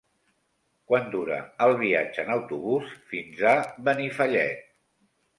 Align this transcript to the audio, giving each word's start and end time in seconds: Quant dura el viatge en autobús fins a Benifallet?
Quant 0.91 1.03
dura 1.15 1.35
el 1.65 1.73
viatge 1.81 2.23
en 2.23 2.31
autobús 2.35 2.95
fins 3.11 3.43
a 3.51 3.53
Benifallet? 3.89 4.65